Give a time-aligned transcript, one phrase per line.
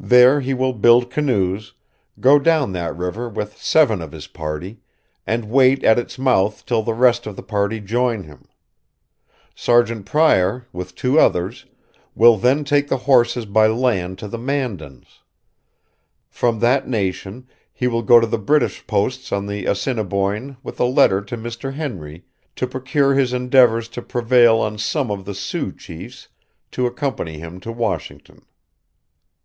[0.00, 1.74] There he will build canoes,
[2.18, 4.80] go down that river with seven of his party,
[5.28, 8.48] and wait at its mouth till the rest of the party join him.
[9.54, 11.66] Sergeant Pryor, with two others,
[12.16, 15.20] will then take the horses by land to the Mandans.
[16.28, 20.84] From that nation he will go to the British posts on the Assiniboin with a
[20.84, 21.74] letter to Mr.
[21.74, 22.24] Henry,
[22.56, 26.26] to procure his endeavors to prevail on some of the Sioux chiefs
[26.72, 28.44] to accompany him to Washington."